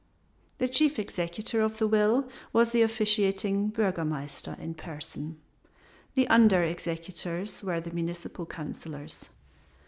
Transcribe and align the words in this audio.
The 0.57 0.67
chief 0.67 0.97
executor 0.97 1.61
of 1.61 1.77
the 1.77 1.87
will 1.87 2.27
was 2.53 2.71
the 2.71 2.81
officiating 2.81 3.69
Burgomaster 3.69 4.57
in 4.59 4.73
person, 4.73 5.39
the 6.15 6.27
under 6.27 6.63
executors 6.63 7.61
were 7.63 7.79
the 7.79 7.91
Municipal 7.93 8.47
Councilors. 8.47 9.29